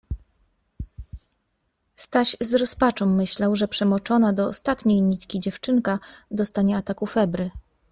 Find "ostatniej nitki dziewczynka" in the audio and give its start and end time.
4.47-5.99